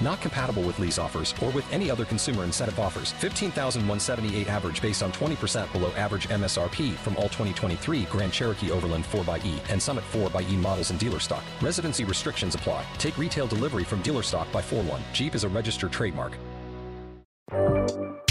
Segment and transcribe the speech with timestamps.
[0.00, 3.12] Not compatible with lease offers or with any other consumer incentive offers.
[3.12, 9.70] 15,178 average based on 20% below average MSRP from all 2023 Grand Cherokee Overland 4xE
[9.70, 11.44] and Summit 4xE models in dealer stock.
[11.60, 12.84] Residency restrictions apply.
[12.98, 15.02] Take retail delivery from dealer stock by 4 1.
[15.12, 16.36] Jeep is a registered trademark.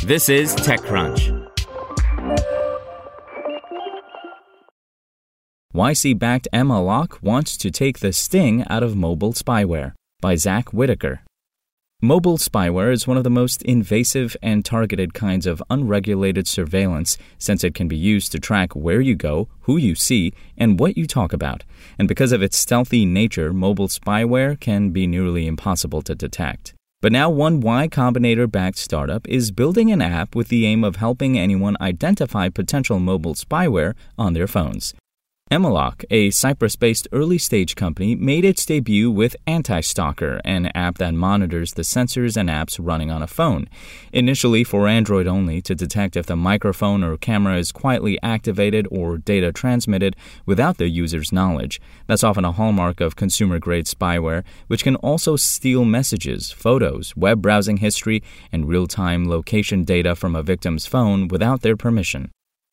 [0.03, 1.47] This is TechCrunch.
[5.73, 11.21] YC backed Malloc wants to take the sting out of mobile spyware by Zack Whittaker.
[12.03, 17.63] Mobile spyware is one of the most invasive and targeted kinds of unregulated surveillance since
[17.63, 21.05] it can be used to track where you go, who you see, and what you
[21.05, 21.63] talk about.
[21.99, 26.73] And because of its stealthy nature, mobile spyware can be nearly impossible to detect.
[27.03, 30.95] But now, one Y Combinator backed startup is building an app with the aim of
[30.95, 34.95] helping anyone identify potential mobile spyware on their phones.
[35.59, 41.13] Malloc, a Cyprus based early stage company, made its debut with Anti-Stalker, an app that
[41.13, 43.67] monitors the sensors and apps running on a phone.
[44.13, 49.17] Initially for Android only to detect if the microphone or camera is quietly activated or
[49.17, 51.81] data transmitted without the user's knowledge.
[52.07, 57.41] That's often a hallmark of consumer grade spyware, which can also steal messages, photos, web
[57.41, 62.31] browsing history, and real time location data from a victim's phone without their permission.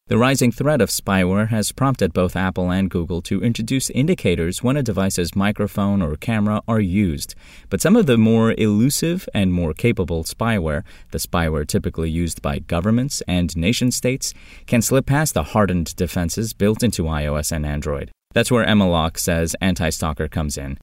[0.08, 4.78] The rising threat of spyware has prompted both Apple and Google to introduce indicators when
[4.78, 7.34] a device's microphone or camera are used.
[7.68, 12.60] But some of the more elusive and more capable spyware, the spyware typically used by
[12.60, 14.32] governments and nation states,
[14.66, 18.10] can slip past the hardened defenses built into iOS and Android.
[18.32, 20.78] That's where Malloc says Anti-Stalker comes in.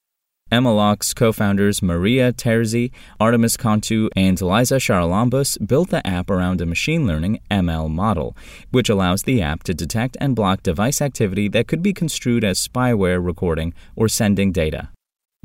[0.51, 7.07] Malloc's co-founders Maria Terzi, Artemis Kontou, and Liza Charalambous built the app around a machine
[7.07, 8.37] learning ML model,
[8.71, 12.65] which allows the app to detect and block device activity that could be construed as
[12.65, 14.89] spyware recording or sending data.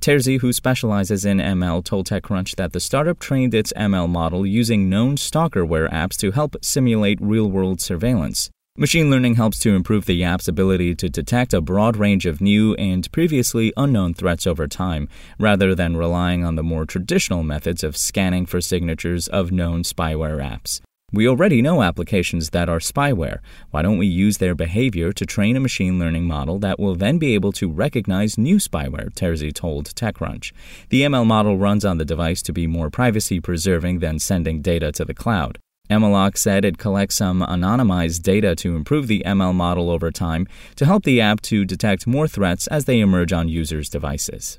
[0.03, 4.88] Terzi, who specializes in ML, told TechCrunch that the startup trained its ML model using
[4.88, 8.50] known stalkerware apps to help simulate real world surveillance.
[8.81, 12.73] Machine learning helps to improve the app's ability to detect a broad range of new
[12.77, 15.07] and previously unknown threats over time,
[15.39, 20.43] rather than relying on the more traditional methods of scanning for signatures of known spyware
[20.43, 20.81] apps.
[21.13, 23.41] We already know applications that are spyware.
[23.71, 27.19] Why don't we use their behavior to train a machine learning model that will then
[27.19, 30.53] be able to recognize new spyware, Terzi told TechCrunch.
[30.89, 34.91] The ML model runs on the device to be more privacy preserving than sending data
[34.93, 35.59] to the cloud.
[35.99, 40.47] Malloc said it collects some anonymized data to improve the ML model over time
[40.77, 44.59] to help the app to detect more threats as they emerge on users' devices.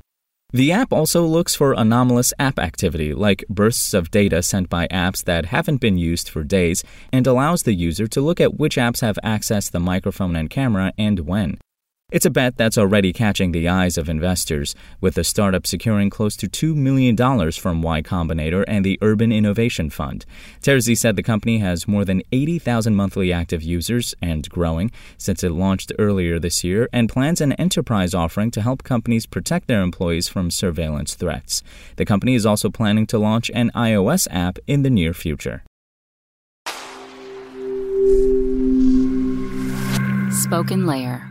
[0.53, 5.24] The app also looks for anomalous app activity, like bursts of data sent by apps
[5.24, 6.84] that haven't been used for days,
[7.14, 10.91] and allows the user to look at which apps have accessed the microphone and camera
[10.97, 11.58] and when.
[12.11, 16.35] It's a bet that's already catching the eyes of investors, with the startup securing close
[16.35, 17.16] to $2 million
[17.53, 20.25] from Y Combinator and the Urban Innovation Fund.
[20.61, 25.53] Terzi said the company has more than 80,000 monthly active users and growing since it
[25.53, 30.28] launched earlier this year and plans an enterprise offering to help companies protect their employees
[30.28, 31.63] from surveillance threats.
[31.95, 35.63] The company is also planning to launch an iOS app in the near future.
[40.29, 41.31] Spoken Layer.